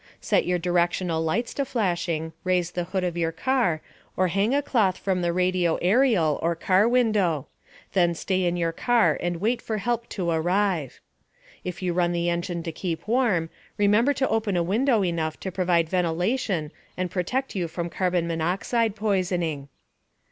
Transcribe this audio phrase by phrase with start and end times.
[0.19, 3.83] Set your directional lights to flashing, raise the hood of your car,
[4.17, 7.45] or hang a cloth from the radio aerial or car window.
[7.93, 11.01] Then stay in your car and wait for help to arrive.
[11.63, 15.51] If you run the engine to keep warm, remember to open a window enough to
[15.51, 19.69] provide ventilation and protect you from carbon monoxide poisoning.